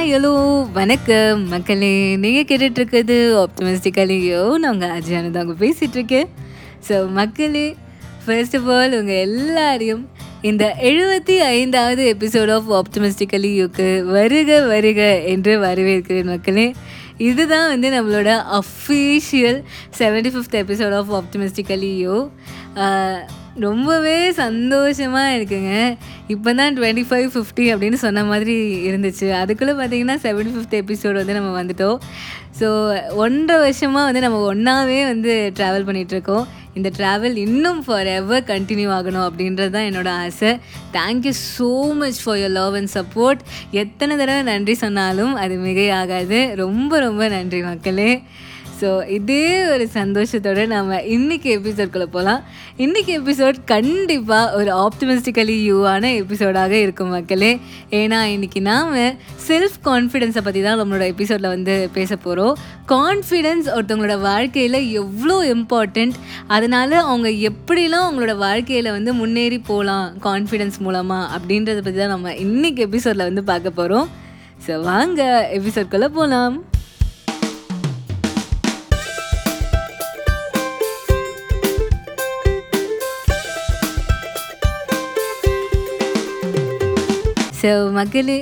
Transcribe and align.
Hi 0.00 0.14
hello 0.14 0.70
வணக்கம். 0.72 1.46
மக்களே 1.46 2.16
நீங்கள் 2.16 2.44
கேட்டுட்ருக்குது 2.44 3.16
ஆப்டமிஸ்டிக்கலையோ 3.40 4.56
நான் 4.56 4.72
உங்கள் 4.72 4.88
அஜயானு 4.88 5.30
தான் 5.30 5.48
பேசிகிட்டு 5.48 5.92
இருக்கேன் 5.92 6.28
ஸோ 6.88 7.10
மக்களே 7.10 7.76
ஃபர்ஸ்ட் 8.24 8.56
ஆஃப் 8.56 8.68
ஆல் 8.68 8.98
உங்கள் 9.00 9.16
எல்லாரையும் 9.16 10.08
இந்த 10.42 10.76
எழுபத்தி 10.80 11.36
ஐந்தாவது 11.48 12.16
எபிசோட் 12.18 12.52
ஆஃப் 12.52 12.72
ஆப்டமிஸ்டிக்கலி 12.72 13.50
யூக்கு 13.60 14.02
வருக 14.04 14.66
வருக 14.66 15.20
என்று 15.24 15.58
வரவேற்கிறேன் 15.60 16.24
மக்களே. 16.24 16.74
இதுதான் 17.18 17.68
வந்து 17.68 17.90
நம்மளோட 17.90 18.60
official 18.60 19.62
seventy 19.98 20.32
fifth 20.36 20.58
episode 20.62 20.94
of 20.94 21.12
ஆப்டமிஸ்டிக்கலியோ 21.12 22.16
ரொம்பவே 23.66 24.32
சந்தோஷமாக 24.32 25.34
இருக்குங்க. 25.36 25.72
இப்போ 26.34 26.50
தான் 26.60 26.76
டுவெண்ட்டி 26.76 27.04
ஃபைவ் 27.08 27.28
ஃபிஃப்டி 27.34 27.64
அப்படின்னு 27.72 27.98
சொன்ன 28.04 28.24
மாதிரி 28.24 28.54
இருந்துச்சு. 28.88 29.28
அதுக்குள்ளே 29.42 29.74
பார்த்தீங்கன்னா 29.80 30.16
செவன்டி 30.26 30.52
ஃபிஃப்த் 30.54 30.76
எபிசோடு 30.82 31.16
வந்து 31.22 31.38
நம்ம 31.38 31.50
வந்துட்டோம். 31.60 31.98
ஸோ 32.60 32.68
ஒன்றரை 33.24 33.58
வருஷமாக 33.60 34.04
வந்து 34.08 34.20
நம்ம 34.26 34.38
ஒன்றாவே 34.52 34.98
வந்து 35.12 35.52
ட்ராவல் 35.58 35.86
பண்ணிகிட்ருக்கோம் 35.88 36.46
இந்த 36.74 36.88
ட்ராவல் 36.98 37.36
இன்னும் 37.36 37.80
ஃபார் 37.84 38.06
எவர் 38.06 38.44
கண்டினியூ 38.50 38.88
ஆகணும் 38.96 39.26
அப்படின்றது 39.28 39.72
தான் 39.76 39.88
என்னோடய 39.90 40.20
ஆசை. 40.26 40.50
Thank you 40.98 41.32
so 41.56 41.70
much 42.02 42.20
for 42.24 42.38
your 42.40 42.56
love 42.60 42.74
and 42.74 42.92
support 42.98 43.40
எத்தனை 43.70 44.16
தடவை 44.16 44.42
நன்றி 44.42 44.74
சொன்னாலும் 44.74 45.34
அது 45.34 45.56
மிகையாகாது. 45.56 46.54
ரொம்ப 46.54 47.00
ரொம்ப 47.00 47.28
நன்றி 47.28 47.62
மக்களே. 47.62 48.12
ஸோ 48.80 49.08
இதே 49.08 49.70
ஒரு 49.70 49.88
சந்தோஷத்தோடு 49.94 50.66
நம்ம 50.66 51.00
இன்றைக்கி 51.00 51.48
எபிசோட்குள்ளே 51.56 52.04
போகலாம் 52.04 52.42
இன்றைக்கி 52.78 53.12
எபிசோட் 53.18 53.64
கண்டிப்பாக 53.64 54.56
ஒரு 54.56 54.88
ஆப்டிமிஸ்டிக்கலி 54.88 55.70
யூவான 55.70 56.22
எபிசோடாக 56.22 56.70
இருக்கும் 56.70 57.08
மக்களே. 57.08 57.60
ஏன்னா 57.90 58.22
இன்றைக்கி 58.26 58.60
நாம் 58.60 58.94
செல்ஃப் 59.48 59.76
கான்ஃபிடென்ஸை 59.84 60.40
பற்றி 60.40 60.62
தான் 60.62 60.80
நம்மளோட 60.80 61.06
எபிசோடில் 61.06 61.48
வந்து 61.48 61.88
பேச 61.92 62.16
போகிறோம் 62.16 62.56
கான்ஃபிடென்ஸ் 62.88 63.66
ஒருத்தவங்களோட 63.74 64.20
வாழ்க்கையில் 64.20 64.88
எவ்வளோ 64.92 65.54
இம்பார்ட்டண்ட் 65.54 66.16
அதனால் 66.46 66.92
அவங்க 66.92 67.28
எப்படிலாம் 67.28 68.06
அவங்களோட 68.08 68.36
வாழ்க்கையில் 68.36 68.90
வந்து 68.90 69.14
முன்னேறி 69.14 69.58
போகலாம் 69.58 70.12
கான்ஃபிடென்ஸ் 70.22 70.78
மூலமாக 70.78 71.38
அப்படின்றத 71.38 71.82
பற்றி 71.82 71.98
தான் 71.98 72.08
நம்ம 72.08 72.32
இன்றைக்கி 72.32 72.78
எபிசோடில் 72.78 73.22
வந்து 73.22 73.44
பார்க்க 73.44 73.70
போகிறோம் 73.70 74.08
ஸோ 74.68 74.80
வாங்க 74.82 75.50
எபிசோட்குள்ளே 75.54 76.06
போகலாம் 76.06 76.56
ஸோ 87.60 87.70
மக்களே 87.92 88.36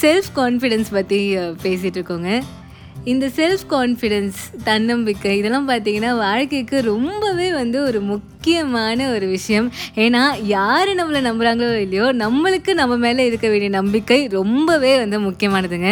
செல்ஃப் 0.00 0.30
கான்ஃபிடென்ஸ் 0.36 0.90
பற்றி 0.90 1.18
பேசிகிட்டு 1.62 1.98
இருக்கோங்க 1.98 2.30
இந்த 3.04 3.26
செல்ஃப் 3.36 3.64
கான்ஃபிடென்ஸ் 3.70 4.38
தன்னம்பிக்கை 4.64 5.32
இதெல்லாம் 5.38 5.68
பார்த்தீங்கன்னா 5.68 6.16
வாழ்க்கைக்கு 6.16 6.80
ரொம்பவே 6.82 7.52
வந்து 7.52 7.78
ஒரு 7.82 8.00
முக்கியமான 8.48 9.06
ஒரு 9.14 9.26
விஷயம். 9.34 9.66
ஏன்னா 10.02 10.20
யார் 10.50 10.90
நம்மளை 10.98 11.20
நம்புகிறாங்களோ 11.26 11.74
இல்லையோ 11.84 12.06
நம்மளுக்கு 12.20 12.72
நம்ம 12.78 12.94
மேலே 13.02 13.22
இருக்க 13.30 13.46
வேண்டிய 13.52 13.70
நம்பிக்கை 13.76 14.18
ரொம்பவே 14.36 14.92
வந்து 15.00 15.18
முக்கியமானதுங்க. 15.26 15.90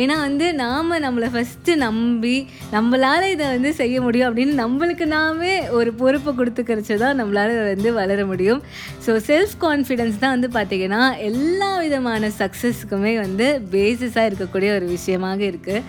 ஏன்னா 0.00 0.16
வந்து 0.24 0.46
நாம் 0.60 0.92
நம்மளை 1.06 1.28
ஃபஸ்ட்டு 1.34 1.74
நம்பி 1.84 2.34
நம்மளால் 2.74 3.26
இதை 3.34 3.46
வந்து 3.54 3.70
செய்ய 3.80 3.96
முடியும் 4.06 4.28
அப்படின்னு 4.28 4.54
நம்மளுக்கு 4.62 5.06
நாமே 5.16 5.54
ஒரு 5.78 5.92
பொறுப்பை 6.00 6.34
கொடுத்துக்கிறச்சு 6.40 6.96
தான் 7.04 7.18
நம்மளால் 7.20 7.54
வந்து 7.72 7.92
வளர 8.00 8.26
முடியும். 8.32 8.60
ஸோ 9.06 9.14
செல்ஃப் 9.30 9.56
கான்ஃபிடென்ஸ் 9.66 10.22
தான் 10.24 10.34
வந்து 10.36 10.50
பார்த்திங்கன்னா 10.58 11.02
எல்லா 11.30 11.70
விதமான 11.84 12.32
சக்ஸஸ்க்குமே 12.42 13.14
வந்து 13.24 13.48
பேசிஸாக 13.76 14.30
இருக்கக்கூடிய 14.30 14.72
ஒரு 14.80 14.88
விஷயமாக 14.96 15.42
இருக்குது 15.52 15.86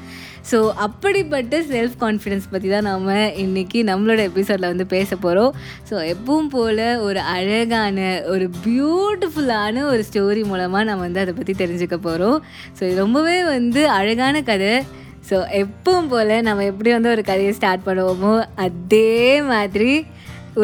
ஸோ 0.52 0.72
அப்படிப்பட்ட 0.76 1.60
செல்ஃப் 1.62 1.96
கான்ஃபிடென்ஸ் 2.00 2.48
பற்றி 2.52 2.70
தான் 2.70 2.84
நாம் 2.84 3.08
இன்றைக்கி 3.36 3.80
நம்மளோட 3.84 4.20
எபிசோடில் 4.20 4.68
வந்து 4.68 4.86
பேச 4.86 5.16
போகிறோம் 5.16 5.54
ஸோ 5.90 6.14
எப்பவும் 6.14 6.50
போல் 6.50 6.98
ஒரு 6.98 7.20
அழகான 7.20 8.24
ஒரு 8.26 8.50
பியூட்டிஃபுல்லான 8.66 9.84
ஒரு 9.86 10.06
ஸ்டோரி 10.14 10.46
மூலமாக 10.46 10.84
நம்ம 10.84 11.02
வந்து 11.02 11.20
அதை 11.20 11.34
பற்றி 11.34 11.66
தெரிஞ்சுக்க 11.66 11.96
போகிறோம் 11.96 12.44
ஸோ 12.80 12.84
இது 12.84 12.96
ரொம்பவே 12.96 13.44
வந்து 13.44 13.90
அழகான 13.90 14.42
கதை. 14.42 14.84
ஸோ 15.30 15.64
எப்பவும் 15.64 16.08
போல் 16.08 16.42
நம்ம 16.42 16.64
எப்படி 16.64 16.92
வந்து 16.92 17.10
ஒரு 17.10 17.24
கதையை 17.24 17.52
ஸ்டார்ட் 17.52 17.86
பண்ணுவோமோ 17.86 18.48
அதே 18.56 19.42
மாதிரி 19.42 20.06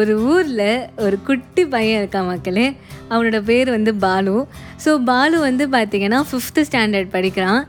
ஒரு 0.00 0.12
ஊரில் 0.32 0.68
ஒரு 1.04 1.16
குட்டி 1.28 1.62
பையன் 1.74 1.98
இருக்கான் 2.00 2.28
மக்களே? 2.30 2.66
அவனோட 3.10 3.38
பேர் 3.50 3.70
வந்து 3.76 3.92
பாலு. 4.04 4.36
ஸோ 4.84 4.90
பாலு 5.10 5.36
வந்து 5.48 5.64
பார்த்திங்கன்னா 5.74 6.20
ஃபிஃப்த்து 6.30 6.64
ஸ்டாண்டர்ட் 6.68 7.10
படிக்கிறான். 7.16 7.60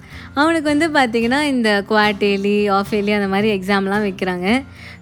அவனுக்கு 0.41 0.67
வந்து 0.73 0.87
பார்த்திங்கன்னா 0.97 1.41
இந்த 1.53 1.69
குவார்டேலி 1.89 2.57
ஆஃபேலி 2.79 3.13
அந்த 3.19 3.29
மாதிரி 3.33 3.49
எக்ஸாம்லாம் 3.57 4.05
வைக்கிறாங்க. 4.07 4.47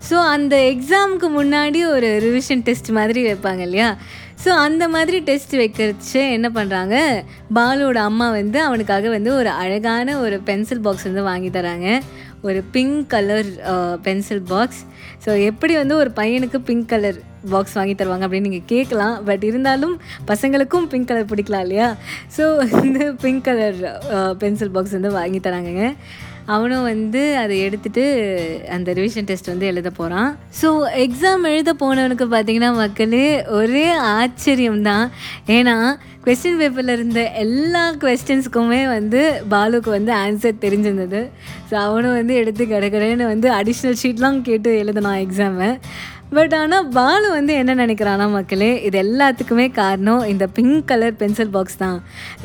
ஸோ 0.10 0.18
அந்த 0.36 0.56
எக்ஸாமுக்கு 0.74 1.30
முன்னாடி 1.40 1.82
ஒரு 1.96 2.10
ரிவிஷன் 2.28 2.66
டெஸ்ட் 2.70 2.90
மாதிரி 3.00 3.22
வைப்பாங்க 3.30 3.64
இல்லையா? 3.68 3.90
ஸோ 4.44 4.50
அந்த 4.66 4.84
மாதிரி 4.94 5.18
டெஸ்ட் 5.28 5.54
வைக்கிறச்சு 5.62 6.22
என்ன 6.38 6.48
பண்ணுறாங்க 6.56 6.96
பாலுவோட 7.58 8.00
அம்மா 8.10 8.28
வந்து 8.40 8.58
அவனுக்காக 8.68 9.10
வந்து 9.10 9.32
ஒரு 9.40 9.50
அழகான 9.64 10.18
ஒரு 10.18 10.38
பென்சில் 10.48 10.84
பாக்ஸ் 10.86 11.08
வந்து 11.10 11.24
வாங்கி 11.30 11.50
தராங்க. 11.58 11.90
ஒரு 12.48 12.60
pink 12.76 13.02
colour 13.14 13.50
pencil 14.06 14.44
box 14.54 14.82
so 15.26 15.32
எப்படி 15.50 15.74
வந்து 15.82 15.96
ஒரு 16.02 16.12
பையனுக்கு 16.20 16.60
பிங்க் 16.70 16.90
கலர் 16.94 17.20
பாக்ஸ் 17.54 17.76
வாங்கி 17.78 17.96
தருவாங்க 18.00 18.26
அப்படின்னு 18.28 18.48
நீங்கள் 18.48 18.70
கேட்கலாம். 18.72 19.16
பட் 19.28 19.44
இருந்தாலும் 19.50 19.96
பசங்களுக்கும் 20.32 20.88
பிங்க் 20.92 21.10
கலர் 21.12 21.30
பிடிக்கலாம் 21.32 21.64
இல்லையா? 21.66 21.88
ஸோ 22.38 22.44
வந்து 22.76 23.06
பிங்க் 23.24 23.46
கலர் 23.48 23.80
பென்சில் 24.44 24.74
பாக்ஸ் 24.76 24.98
வந்து 24.98 25.12
வாங்கி 25.20 25.42
தராங்கங்க. 25.48 25.86
அவனும் 26.46 26.84
வந்து 26.84 27.38
அதை 27.38 27.70
எடுத்துகிட்டு 27.70 28.06
அந்த 28.70 28.94
ரிவிஷன் 28.94 29.26
டெஸ்ட் 29.26 29.48
வந்து 29.48 29.66
எழுத 29.66 29.90
போகிறான் 29.90 30.38
ஸோ 30.62 30.70
எக்ஸாம் 30.96 31.44
எழுத 31.44 31.74
போனவனுக்கு 31.74 32.28
பார்த்தீங்கன்னா 32.30 32.76
மக்களே 32.76 33.46
ஒரே 33.46 33.92
ஆச்சரியம் 33.92 34.82
தான் 34.82 35.12
ஏன்னா 35.48 35.98
கொஸ்டின் 36.26 36.58
பேப்பரில் 36.58 36.88
இருந்த 36.88 37.32
எல்லா 37.32 37.94
கொஸ்டின்ஸுக்குமே 37.94 38.88
வந்து 38.88 39.42
பாலுக்கு 39.50 39.90
வந்து 39.90 40.14
ஆன்சர் 40.14 40.62
தெரிஞ்சிருந்தது. 40.62 41.30
ஸோ 41.72 41.74
அவனும் 41.74 42.14
வந்து 42.14 42.36
எடுத்து 42.36 42.66
கடற்கடன்னு 42.66 43.28
வந்து 43.28 43.52
அடிஷ்னல் 43.52 44.00
ஷீட்லாம் 44.04 44.42
கேட்டு 44.42 44.84
எழுதினான் 44.84 45.28
எக்ஸாமை 45.28 45.80
பட் 46.36 46.54
ஆனால் 46.60 46.86
பாலு 46.96 47.28
வந்து 47.36 47.54
என்ன 47.62 47.72
நினைக்கிறானா 47.82 48.26
மக்களே 48.36 48.70
இது 48.88 48.98
எல்லாத்துக்குமே 49.02 49.66
காரணம் 49.80 50.22
இந்த 50.34 50.46
பிங்க் 50.58 50.86
கலர் 50.92 51.18
பென்சில் 51.22 51.52
பாக்ஸ் 51.56 51.80
தான். 51.82 51.98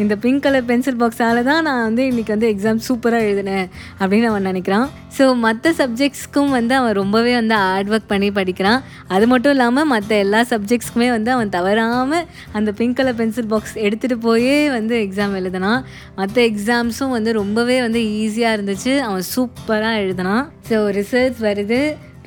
இந்த 0.03 0.15
பிங்க் 0.25 0.43
கலர் 0.47 0.67
பென்சில் 0.71 0.99
பாக்ஸால் 1.03 1.41
தான் 1.49 1.63
நான் 1.69 1.83
வந்து 1.89 2.03
இன்றைக்கி 2.11 2.33
வந்து 2.35 2.49
எக்ஸாம் 2.55 2.81
சூப்பராக 2.87 3.27
எழுதினேன் 3.29 3.69
அப்படின்னு 4.01 4.29
அவன் 4.31 4.49
நினைக்கிறான். 4.51 4.87
ஸோ 5.19 5.27
மற்ற 5.45 5.73
சப்ஜெக்ட்ஸ்க்கும் 5.81 6.51
வந்து 6.57 6.75
அவன் 6.79 6.97
ரொம்பவே 7.01 7.35
வந்து 7.41 7.57
ஹார்ட் 7.65 7.93
ஒர்க் 7.93 8.11
பண்ணி 8.13 8.31
படிக்கிறான். 8.39 8.81
அது 9.17 9.29
மட்டும் 9.33 9.55
இல்லாமல் 9.57 9.89
மற்ற 9.95 10.11
எல்லா 10.25 10.41
சப்ஜெக்ட்ஸ்க்குமே 10.53 11.09
வந்து 11.17 11.33
அவன் 11.37 11.55
தவறாமல் 11.57 12.27
அந்த 12.61 12.73
பிங்க் 12.81 12.99
கலர் 13.01 13.19
பென்சில் 13.21 13.51
பாக்ஸ் 13.55 13.77
எடுத்துகிட்டு 13.87 14.19
போயே 14.27 14.59
வந்து 14.77 14.97
எக்ஸாம் 15.07 15.39
எழுதினான். 15.43 15.81
மற்ற 16.19 16.37
எக்ஸாம்ஸும் 16.51 17.15
வந்து 17.19 17.33
ரொம்பவே 17.41 17.79
வந்து 17.87 18.03
ஈஸியாக 18.25 18.57
இருந்துச்சு. 18.59 18.95
அவன் 19.09 19.25
சூப்பராக 19.35 20.03
எழுதினான். 20.05 20.45
ஸோ 20.71 20.79
ரிசல்ட்ஸ் 21.01 21.43
வருது. 21.49 21.81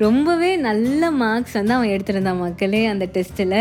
ரொம்பவே 0.04 0.50
நல்ல 0.68 1.10
மார்க்ஸ் 1.22 1.56
வந்து 1.58 1.74
அவன் 1.76 1.92
எடுத்திருந்தான் 1.94 2.42
மக்களே 2.44 2.82
அந்த 2.92 3.06
டெஸ்ட்டில் 3.16 3.56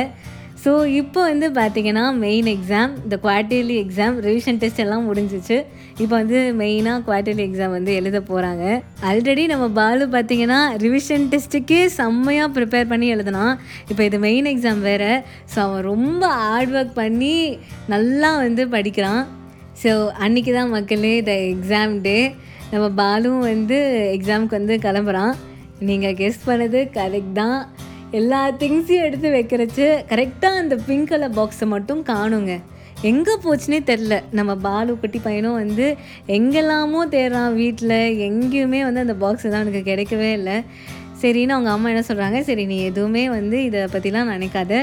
ஸோ 0.63 0.71
இப்போ 0.99 1.19
வந்து 1.29 1.47
பார்த்திங்கன்னா 1.57 2.03
மெயின் 2.23 2.47
எக்ஸாம் 2.53 2.93
இந்த 3.03 3.15
குவார்ட்டர்லி 3.25 3.75
எக்ஸாம் 3.83 4.15
ரிவிஷன் 4.25 4.59
டெஸ்ட் 4.61 4.81
எல்லாம் 4.83 5.05
முடிஞ்சிச்சு. 5.09 5.57
இப்போ 6.01 6.13
வந்து 6.21 6.39
மெயினாக 6.61 7.03
குவார்ட்டர்லி 7.05 7.43
எக்ஸாம் 7.45 7.75
வந்து 7.75 7.91
எழுத 7.99 8.19
போகிறாங்க 8.29 8.65
ஆல்ரெடி 9.09 9.43
நம்ம 9.51 9.65
பாலு 9.79 10.05
பார்த்திங்கன்னா 10.15 10.59
ரிவிஷன் 10.85 11.27
டெஸ்ட்டுக்கே 11.33 11.79
செம்மையாக 11.97 12.49
ப்ரிப்பேர் 12.57 12.91
பண்ணி 12.91 13.07
எழுதினான். 13.15 13.53
இப்போ 13.89 14.01
இது 14.09 14.19
மெயின் 14.27 14.49
எக்ஸாம் 14.53 14.81
வேறு. 14.89 15.11
ஸோ 15.53 15.57
அவன் 15.65 15.85
ரொம்ப 15.91 16.23
ஹார்ட் 16.43 16.73
ஒர்க் 16.77 16.93
பண்ணி 17.01 17.35
நல்லா 17.93 18.31
வந்து 18.45 18.65
படிக்கிறான். 18.75 19.21
ஸோ 19.83 19.93
அன்றைக்கி 20.25 20.53
தான் 20.59 20.73
மக்களே 20.77 21.13
இந்த 21.21 21.35
எக்ஸாம் 21.53 21.95
டே 22.07 22.17
நம்ம 22.73 22.85
பாலுவும் 23.01 23.47
வந்து 23.51 23.79
எக்ஸாமுக்கு 24.17 24.59
வந்து 24.59 24.75
கிளம்புறான். 24.87 25.33
நீங்கள் 25.87 26.17
கெஸ் 26.21 26.41
பண்ணது 26.49 26.79
கரெக்ட் 26.97 27.37
தான். 27.41 27.59
எல்லா 28.19 28.41
திங்ஸையும் 28.61 29.05
எடுத்து 29.07 29.29
வைக்கிறச்சு 29.37 29.87
கரெக்டாக 30.11 30.61
அந்த 30.61 30.75
பிங்க் 30.87 31.09
கலர் 31.11 31.35
பாக்ஸை 31.39 31.65
மட்டும் 31.73 32.01
காணுங்க. 32.11 32.53
எங்கே 33.09 33.33
போச்சுன்னே 33.43 33.79
தெரில 33.89 34.15
நம்ம 34.37 34.51
பாலு 34.63 34.93
குட்டி 35.01 35.19
பையனும் 35.25 35.59
வந்து 35.59 35.85
எங்கெல்லாமோ 36.37 37.01
தேடுறான் 37.15 37.53
வீட்டில் 37.59 37.97
எங்கேயுமே 38.29 38.79
வந்து 38.87 39.03
அந்த 39.05 39.15
பாக்ஸ் 39.23 39.45
தான் 39.51 39.61
அவனுக்கு 39.61 39.83
கிடைக்கவே 39.91 40.31
இல்லை. 40.39 40.57
சரின்னு 41.21 41.55
அவங்க 41.55 41.71
அம்மா 41.75 41.87
என்ன 41.93 42.03
சொல்கிறாங்க 42.09 42.39
சரி 42.49 42.63
நீ 42.71 42.77
எதுவுமே 42.89 43.23
வந்து 43.37 43.57
இதை 43.67 43.79
பற்றிலாம் 43.93 44.31
நினைக்காத. 44.35 44.73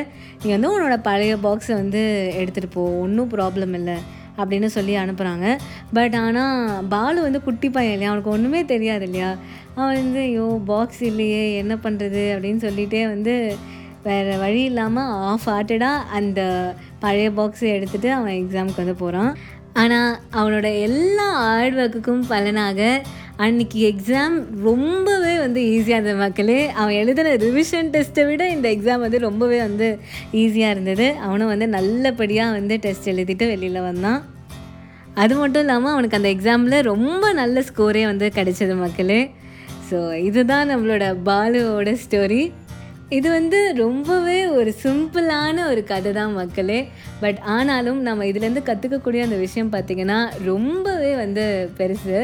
நீ 0.43 0.49
வந்து 0.55 0.71
உன்னோட 0.75 0.97
பழைய 1.09 1.35
பாக்ஸை 1.47 1.75
வந்து 1.83 2.03
எடுத்துகிட்டு 2.41 2.71
போ. 2.73 2.85
ஒன்றும் 3.05 3.31
ப்ராப்ளம் 3.35 3.75
இல்லை. 3.81 3.97
அப்படின்னு 4.39 4.67
சொல்லி 4.67 4.95
அனுப்புகிறாங்க 4.97 5.47
பட் 5.93 6.17
ஆனால் 6.17 6.83
பாலு 6.89 7.19
வந்து 7.21 7.41
குட்டி 7.43 7.71
பையன் 7.71 7.93
இல்லையா 7.93 8.11
அவனுக்கு 8.11 8.31
ஒன்றுமே 8.31 8.65
தெரியாது 8.65 9.05
இல்லையா 9.05 9.31
அவன் 9.75 9.97
வந்து 9.97 10.21
ஐயோ 10.21 10.47
பாக்ஸ் 10.67 11.03
இல்லையே 11.03 11.43
என்ன 11.57 11.75
பண்ணுறது 11.83 12.25
அப்படின்னு 12.35 12.61
சொல்லிகிட்டே 12.61 13.03
வந்து 13.09 13.35
வேறு 14.03 14.33
வழி 14.39 14.63
இல்லாமல் 14.63 15.13
ஆஃப் 15.25 15.47
ஹார்ட்டடாக 15.47 16.07
அந்த 16.13 16.41
பழைய 16.99 17.31
பாக்ஸை 17.31 17.71
எடுத்துகிட்டு 17.71 18.11
அவன் 18.11 18.37
எக்ஸாமுக்கு 18.37 18.83
வந்து 18.85 18.97
போகிறான் 18.99 19.33
ஆனால் 19.73 20.13
அவனோட 20.33 20.69
எல்லா 20.81 21.27
ஹார்ட் 21.39 21.77
ஒர்க்குக்கும் 21.77 22.23
பலனாக 22.29 22.81
அன்னைக்கு 23.37 23.79
எக்ஸாம் 23.89 24.37
ரொம்ப 24.63 25.09
வந்து 25.47 25.61
ஈஸியாக 25.75 25.99
இருந்தது 25.99 26.21
மக்களே. 26.25 26.59
அவன் 26.81 26.99
எழுதின 27.03 27.35
ரிவிஷன் 27.47 27.91
டெஸ்ட்டை 27.95 28.25
விட 28.29 28.45
இந்த 28.55 28.67
எக்ஸாம் 28.77 29.05
வந்து 29.07 29.19
ரொம்பவே 29.29 29.59
வந்து 29.67 29.89
ஈஸியாக 30.43 30.75
இருந்தது. 30.75 31.09
அவனும் 31.27 31.53
வந்து 31.55 31.69
நல்லபடியாக 31.77 32.57
வந்து 32.59 32.77
டெஸ்ட் 32.87 33.11
எழுதிட்டு 33.15 33.47
வெளியில் 33.53 33.87
வந்தான். 33.91 34.21
அது 35.23 35.35
மட்டும் 35.41 35.63
இல்லாமல் 35.65 35.93
அவனுக்கு 35.95 36.19
அந்த 36.19 36.31
எக்ஸாமில் 36.35 36.79
ரொம்ப 36.93 37.27
நல்ல 37.41 37.63
ஸ்கோரே 37.69 38.05
வந்து 38.13 38.27
கிடைச்சது 38.39 38.75
மக்களே. 38.85 39.21
ஸோ 39.91 39.99
இதுதான் 40.29 40.71
நம்மளோட 40.73 41.05
பாலுவோட 41.29 41.91
ஸ்டோரி 42.05 42.43
இது 43.17 43.29
வந்து 43.37 43.59
ரொம்பவே 43.83 44.39
ஒரு 44.59 44.71
சிம்பிளான 44.85 45.57
ஒரு 45.73 45.83
கதை 45.91 46.13
தான் 46.13 46.33
மக்களே. 46.39 46.79
பட் 47.21 47.39
ஆனாலும் 47.57 48.01
நம்ம 48.07 48.25
இதுலேருந்து 48.31 48.63
கற்றுக்கக்கூடிய 48.71 49.21
அந்த 49.27 49.37
விஷயம் 49.45 49.71
பார்த்திங்கன்னா 49.75 50.19
ரொம்பவே 50.51 51.13
வந்து 51.23 51.45
பெருசு. 51.79 52.19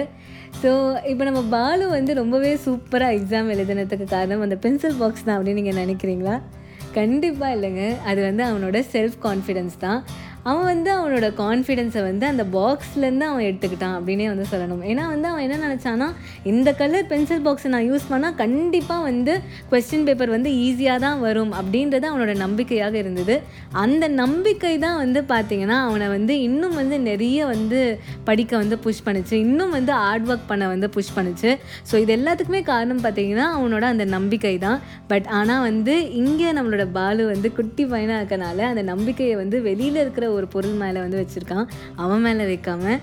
ஸோ 0.61 0.71
இப்போ 1.11 1.25
நம்ம 1.25 1.41
பாலு 1.51 1.89
வந்து 1.89 2.15
ரொம்பவே 2.15 2.51
சூப்பராக 2.65 3.17
எக்ஸாம் 3.19 3.49
எழுதுனதுக்கு 3.55 4.05
காரணம் 4.05 4.41
அந்த 4.41 4.57
பென்சில் 4.57 4.99
பாக்ஸ் 4.99 5.25
தான் 5.25 5.37
அப்படின்னு 5.39 5.61
நீங்கள் 5.61 5.81
நினைக்கிறீங்களா? 5.85 6.35
கண்டிப்பாக 6.95 7.55
இல்லைங்க. 7.57 7.85
அது 8.11 8.21
வந்து 8.23 8.43
அவனோட 8.45 8.79
செல்ஃப் 8.93 9.17
கான்ஃபிடென்ஸ் 9.23 9.77
தான். 9.79 10.01
அவன் 10.51 10.67
வந்து 10.71 10.91
அவனோட 10.99 11.27
கான்ஃபிடென்ஸை 11.41 12.03
வந்து 12.09 12.25
அந்த 12.31 12.45
பாக்ஸ்லேருந்து 12.57 13.27
அவன் 13.31 13.45
எடுத்துக்கிட்டான் 13.49 13.97
அப்படின்னே 13.99 14.27
வந்து 14.33 14.47
சொல்லணும். 14.53 14.81
ஏன்னா 14.91 15.05
வந்து 15.13 15.29
அவன் 15.31 15.45
என்ன 15.47 15.59
நினச்சானா 15.67 16.09
இந்த 16.53 16.69
கலர் 16.81 17.09
பென்சில் 17.13 17.45
பாக்ஸை 17.47 17.71
நான் 17.75 17.87
யூஸ் 17.91 18.07
பண்ணால் 18.13 18.37
கண்டிப்பாக 18.43 19.03
வந்து 19.11 19.35
கொஸ்டின் 19.73 20.07
பேப்பர் 20.09 20.33
வந்து 20.37 20.53
ஈஸியாக 20.65 20.99
தான் 21.07 21.21
வரும் 21.27 21.53
அப்படின்றது 21.61 22.09
அவனோட 22.13 22.35
நம்பிக்கையாக 22.45 22.97
இருந்தது. 23.03 23.37
அந்த 23.85 24.05
நம்பிக்கை 24.23 24.75
தான் 24.87 24.99
வந்து 25.03 25.23
பார்த்திங்கன்னா 25.33 25.79
அவனை 25.89 26.09
வந்து 26.17 26.37
இன்னும் 26.49 26.77
வந்து 26.81 26.99
நிறைய 27.11 27.47
வந்து 27.53 27.81
படிக்க 28.31 28.53
வந்து 28.63 28.79
புஷ் 28.87 29.05
பண்ணுச்சு. 29.07 29.35
இன்னும் 29.47 29.73
வந்து 29.79 29.95
ஹார்ட் 30.03 30.29
ஒர்க் 30.31 30.51
பண்ண 30.51 30.65
வந்து 30.75 30.91
புஷ் 30.97 31.15
பண்ணுச்சு. 31.19 31.53
ஸோ 31.91 31.95
இது 32.05 32.13
எல்லாத்துக்குமே 32.19 32.63
காரணம் 32.73 33.05
பார்த்திங்கன்னா 33.07 33.47
அவனோட 33.59 33.85
அந்த 33.93 34.07
நம்பிக்கை 34.17 34.55
தான். 34.67 34.81
பட் 35.13 35.31
ஆனால் 35.39 35.65
வந்து 35.69 35.97
இங்கே 36.23 36.51
நம்மளோட 36.59 36.87
பாலு 36.99 37.23
வந்து 37.33 37.49
குட்டி 37.61 37.87
பையனாக 37.95 38.21
இருக்கனால 38.21 38.59
அந்த 38.73 38.85
நம்பிக்கையை 38.93 39.37
வந்து 39.45 39.57
வெளியில் 39.71 40.03
இருக்கிற 40.05 40.27
ஒரு 40.33 40.47
பொருள் 40.47 40.79
மேலே 40.85 41.01
வந்து 41.01 41.23
வச்சுருக்கான். 41.23 41.67
அவன் 41.97 42.21
மேலே 42.21 42.45
வைக்காம. 42.53 42.99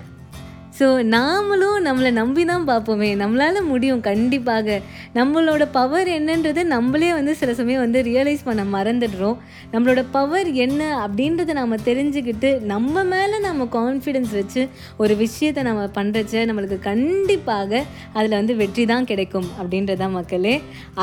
ஸோ 0.78 0.86
நாமளும் 1.14 1.78
நம்மளை 1.86 2.10
நம்பி 2.18 2.42
தான் 2.50 2.66
பார்ப்போமே. 2.68 3.08
நம்மளால் 3.22 3.58
முடியும் 3.62 4.00
கண்டிப்பாக. 4.00 4.76
நம்மளோட 5.14 5.62
பவர் 5.72 6.08
என்னன்றது 6.08 6.62
நம்மளே 6.64 7.12
வந்து 7.12 7.32
சில 7.34 7.54
சமயம் 7.54 7.82
வந்து 7.84 8.00
ரியலைஸ் 8.02 8.44
பண்ண 8.44 8.62
மறந்துடுறோம். 8.76 9.36
நம்மளோட 9.72 10.02
பவர் 10.10 10.48
என்ன 10.64 10.80
அப்படின்றத 11.04 11.56
நம்ம 11.60 11.78
தெரிஞ்சுக்கிட்டு 11.88 12.50
நம்ம 12.72 13.04
மேலே 13.04 13.38
நம்ம 13.38 13.68
கான்ஃபிடென்ஸ் 13.78 14.32
வச்சு 14.40 14.64
ஒரு 14.96 15.16
விஷயத்தை 15.16 15.64
நம்ம 15.70 15.84
பண்ணுறச்ச 15.98 16.46
நம்மளுக்கு 16.50 16.78
கண்டிப்பாக 16.90 17.84
அதில் 18.12 18.38
வந்து 18.40 18.56
வெற்றி 18.56 18.86
தான் 18.86 19.08
கிடைக்கும் 19.12 19.48
அப்படின்றதான் 19.60 20.16
மக்களே. 20.18 20.56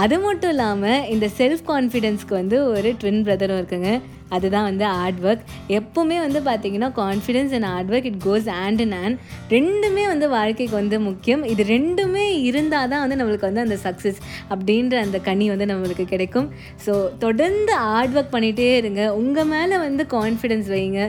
அது 0.04 0.20
மட்டும் 0.20 0.50
இல்லாமல் 0.50 1.06
இந்த 1.16 1.30
செல்ஃப் 1.40 1.66
கான்ஃபிடென்ஸ்க்கு 1.72 2.36
வந்து 2.42 2.60
ஒரு 2.76 2.92
ட்வின் 3.04 3.26
பிரதரும் 3.30 3.60
இருக்குங்க. 3.62 3.92
அதுதான் 4.36 4.68
வந்து 4.70 4.86
ஹார்ட் 4.96 5.22
ஒர்க் 5.28 5.44
எப்போவுமே 5.78 6.18
வந்து 6.26 6.40
பார்த்திங்கன்னா 6.48 6.90
confidence 7.02 7.54
and 7.58 7.68
hard 7.72 7.92
work 7.94 8.08
it 8.12 8.22
goes 8.28 8.48
hand 8.56 8.82
in 8.86 8.96
hand 9.00 9.18
ரெண்டுமே 9.56 10.04
வந்து 10.14 10.30
வாழ்க்கைக்கு 10.36 10.76
வந்து 10.82 11.00
முக்கியம். 11.10 11.44
இது 11.54 11.64
ரெண்டுமே 11.74 12.26
இருந்தால் 12.50 12.90
தான் 12.94 13.04
வந்து 13.04 13.20
நம்மளுக்கு 13.20 13.50
வந்து 13.50 13.66
அந்த 13.66 13.78
சக்ஸஸ் 13.86 14.20
அப்படின்ற 14.54 14.96
அந்த 15.06 15.20
கனி 15.30 15.48
வந்து 15.54 15.70
நம்மளுக்கு 15.74 16.06
கிடைக்கும். 16.14 16.50
ஸோ 16.86 16.94
தொடர்ந்து 17.26 17.74
ஹார்ட் 17.86 18.16
ஒர்க் 18.18 18.34
பண்ணிகிட்டே 18.36 18.70
இருங்க. 18.82 19.02
உங்கள் 19.22 19.50
மேலே 19.54 19.78
வந்து 19.88 20.06
கான்ஃபிடென்ஸ் 20.18 20.70
வைங்க. 20.76 21.02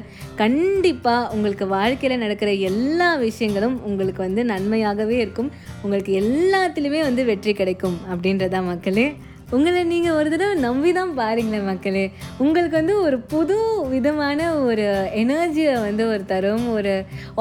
கண்டிப்பாக 0.43 1.31
உங்களுக்கு 1.37 1.67
வாழ்க்கையில் 1.77 2.23
நடக்கிற 2.25 2.51
எல்லா 2.71 3.11
விஷயங்களும் 3.27 3.77
உங்களுக்கு 3.91 4.23
வந்து 4.27 4.45
நன்மையாகவே 4.53 5.17
இருக்கும். 5.25 5.51
உங்களுக்கு 5.83 6.13
எல்லாத்துலேயுமே 6.23 7.01
வந்து 7.09 7.25
வெற்றி 7.33 7.53
கிடைக்கும் 7.63 7.99
அப்படின்றதான் 8.13 8.71
மக்களே. 8.73 9.09
உங்களை 9.57 9.81
நீங்கள் 9.91 10.17
ஒரு 10.19 10.29
தடவை 10.33 10.55
நம்பி 10.65 10.91
தான் 10.99 11.13
பாருங்களேன் 11.19 11.69
மக்களே. 11.69 12.05
உங்களுக்கு 12.45 12.77
வந்து 12.81 12.95
ஒரு 13.07 13.19
புது 13.33 13.57
விதமான 13.93 14.49
ஒரு 14.69 14.87
எனர்ஜியை 15.23 15.75
வந்து 15.87 16.05
ஒரு 16.13 16.25
தரும் 16.33 16.67
ஒரு 16.77 16.95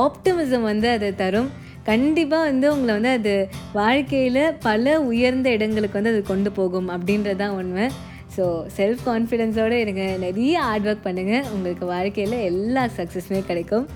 ஆப்டிமிசம் 0.06 0.68
வந்து 0.72 0.90
அது 0.96 1.10
தரும். 1.24 1.50
கண்டிப்பாக 1.90 2.48
வந்து 2.50 2.68
உங்களை 2.74 2.94
வந்து 2.98 3.12
அது 3.18 3.34
வாழ்க்கையில் 3.80 4.42
பல 4.68 4.96
உயர்ந்த 5.12 5.50
இடங்களுக்கு 5.58 6.00
வந்து 6.00 6.14
அது 6.16 6.24
கொண்டு 6.32 6.52
போகும் 6.60 6.90
அப்படின்றது 6.96 7.40
தான் 7.44 7.56
உண்மை. 7.60 7.86
ஸோ 8.36 8.46
செல்ஃப் 8.78 9.04
கான்ஃபிடென்ஸோடு 9.10 9.78
இருங்க 9.84 10.04
நிறைய 10.26 10.56
ஹார்ட் 10.68 10.88
ஒர்க் 10.90 11.08
பண்ணுங்கள் 11.08 11.48
உங்களுக்கு 11.56 11.86
வாழ்க்கையில் 11.94 12.38
எல்லா 12.52 12.84
சக்ஸஸுமே 12.98 13.42
கிடைக்கும். 13.52 13.88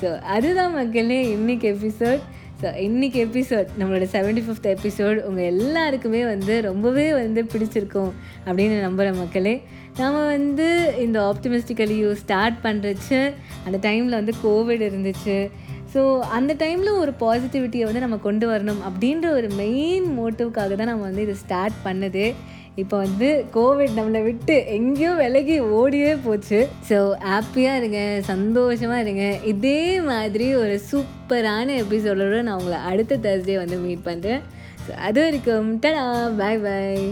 ஸோ 0.00 0.08
அதுதான் 0.36 0.74
மக்களே 0.80 1.20
இன்றைக்கி 1.36 1.66
எபிசோட் 1.74 2.22
ஸோ 2.62 2.68
இன்றைக்கி 2.86 3.18
எபிசோட் 3.26 3.68
நம்மளோட 3.78 4.06
செவன்டி 4.14 4.42
ஃபிஃப்த் 4.46 4.66
எபிசோட் 4.72 5.18
உங்கள் 5.22 5.44
எல்லாருக்குமே 5.44 6.24
வந்து 6.24 6.54
ரொம்பவே 6.60 7.12
வந்து 7.12 7.40
பிடிச்சிருக்கும் 7.52 8.10
அப்படின்னு 8.46 8.76
நம்புகிற 8.86 9.12
மக்களே. 9.14 9.54
நாம் 9.96 10.18
வந்து 10.26 10.66
இந்த 10.98 11.18
ஆப்டிமெஸ்டிக்கலியூ 11.30 12.12
ஸ்டார்ட் 12.12 12.58
பண்ணுறச்சு 12.62 13.20
அந்த 13.64 13.78
டைமில் 13.88 14.18
வந்து 14.20 14.34
கோவிட் 14.44 14.84
இருந்துச்சு. 14.88 15.38
ஸோ 15.94 16.02
அந்த 16.38 16.54
டைமில் 16.54 17.00
ஒரு 17.02 17.14
பாசிட்டிவிட்டியை 17.20 17.84
வந்து 17.84 18.04
நம்ம 18.06 18.18
கொண்டு 18.28 18.46
வரணும் 18.52 18.82
அப்படின்ற 18.88 19.28
ஒரு 19.38 19.50
மெயின் 19.62 20.08
மோட்டிவ்க்காக 20.18 20.76
தான் 20.76 20.92
நம்ம 20.92 21.06
வந்து 21.10 21.22
இதை 21.22 21.34
ஸ்டார்ட் 21.34 21.78
பண்ணுது. 21.84 22.26
இப்போ 22.76 22.96
வந்து 22.96 23.44
கோவிட் 23.54 23.96
நம்மளை 23.98 24.22
விட்டு 24.22 24.66
எங்கேயோ 24.66 25.10
விலகி 25.12 25.60
ஓடியே 25.60 26.14
போச்சு. 26.14 26.68
ஸோ 26.90 26.96
ஹாப்பியாக 27.30 27.76
இருங்க 27.76 28.20
சந்தோஷமாக 28.20 29.00
இருங்க. 29.00 29.38
இதே 29.44 30.00
மாதிரி 30.00 30.54
ஒரு 30.54 30.80
சூப்பரான 30.90 31.66
எபிசோடோடு 31.82 32.42
நான் 32.42 32.58
உங்களை 32.58 32.78
அடுத்த 32.78 33.16
தேர்ஸ்டே 33.16 33.56
வந்து 33.56 33.76
மீட் 33.76 34.06
பண்ணுறேன் 34.06 34.42
ஸோ 34.86 34.92
அது 35.08 35.20
வரைக்கும் 35.24 35.80
டடா 35.80 36.04
பாய் 36.38 36.58
பாய் 36.58 37.02